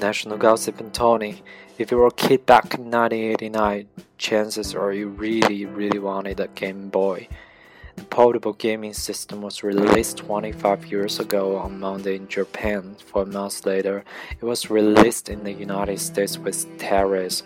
[0.00, 1.42] National Gossip and Tony.
[1.78, 3.86] If you were a kid back in 1989,
[4.18, 7.28] chances are you really, really wanted a Game Boy.
[7.96, 12.96] The portable gaming system was released 25 years ago on Monday in Japan.
[13.06, 14.04] Four months later,
[14.40, 17.42] it was released in the United States with Tetris,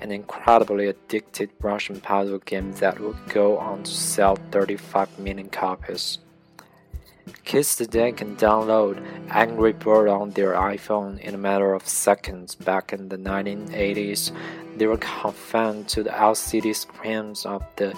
[0.00, 6.18] an incredibly addictive Russian puzzle game that would go on to sell 35 million copies.
[7.44, 12.54] Kids today can download Angry Bird on their iPhone in a matter of seconds.
[12.54, 14.30] Back in the 1980s,
[14.76, 17.94] they were confined to the LCD screens of the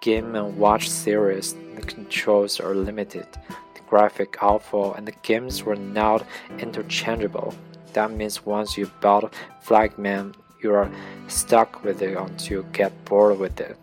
[0.00, 1.54] Game and Watch series.
[1.76, 3.26] The controls are limited,
[3.74, 6.26] the graphic awful, and the games were not
[6.58, 7.54] interchangeable.
[7.92, 10.90] That means once you bought Flagman, you are
[11.28, 13.76] stuck with it until you get bored with it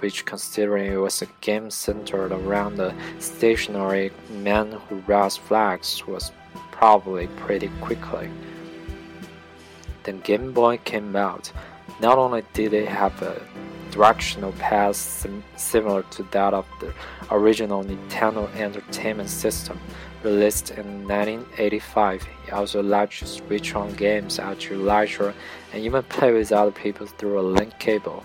[0.00, 6.32] which considering it was a game centered around the stationary man who raised flags was
[6.70, 8.28] probably pretty quickly.
[10.04, 11.50] Then Game Boy came out.
[12.00, 13.40] Not only did it have a
[13.90, 16.92] directional pad sim similar to that of the
[17.30, 19.78] original Nintendo Entertainment System,
[20.24, 25.32] released in 1985, it also let you to switch on games at your leisure
[25.72, 28.24] and even play with other people through a link cable.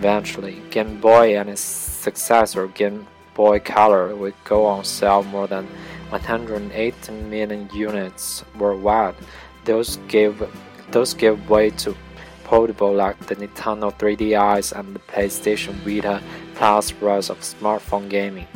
[0.00, 5.66] Eventually, Game Boy and its successor Game Boy Color would go on sale more than
[6.08, 9.14] 108 million units worldwide.
[9.66, 10.42] Those gave
[10.90, 11.94] those gave way to
[12.44, 16.22] portable like the Nintendo 3DS and the PlayStation Vita
[16.54, 18.48] plus rise of smartphone gaming.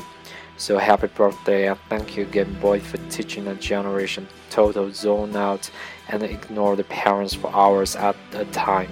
[0.56, 5.36] So happy birthday and thank you Game Boy for teaching a generation to total zone
[5.36, 5.70] out
[6.08, 8.88] and ignore the parents for hours at a time.